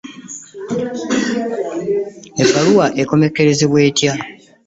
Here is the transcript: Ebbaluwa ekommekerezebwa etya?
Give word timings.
Ebbaluwa 2.43 2.85
ekommekerezebwa 3.01 3.79
etya? 3.89 4.13